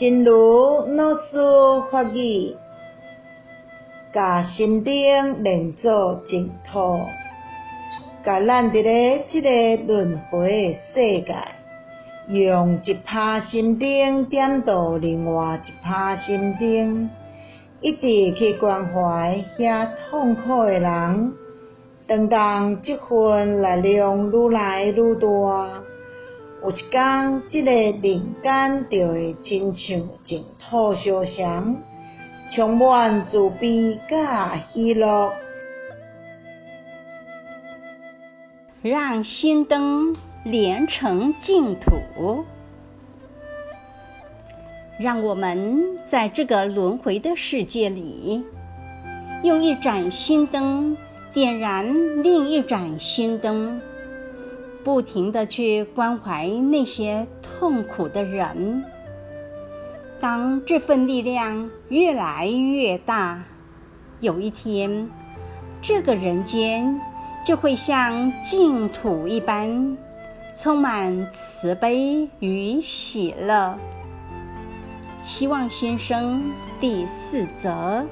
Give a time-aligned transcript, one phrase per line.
[0.00, 2.56] 真如老师法语，
[4.14, 7.00] 甲心灯连做净土，
[8.24, 9.50] 甲咱伫咧即个
[9.86, 11.34] 轮回诶世界，
[12.28, 17.10] 用一帕心灯点到另外一帕心灯，
[17.82, 21.34] 一直去关怀遐痛苦诶人。
[22.06, 25.82] 当当这份力量愈来愈大。
[26.62, 28.02] 有一天，这个人
[28.42, 31.76] 间就会亲像净土相像，
[32.54, 35.32] 充满慈悲甲喜乐。
[38.82, 42.44] 让心灯连成净土，
[44.98, 48.44] 让我们在这个轮回的世界里，
[49.42, 50.98] 用一盏心灯
[51.32, 53.80] 点燃另一盏心灯。
[54.84, 58.84] 不停的去关怀那些痛苦的人。
[60.20, 63.44] 当这份力量越来越大，
[64.20, 65.08] 有一天，
[65.80, 67.00] 这个人间
[67.46, 69.96] 就会像净土一般，
[70.56, 73.78] 充满慈悲与喜乐。
[75.24, 78.06] 希望先生第四则。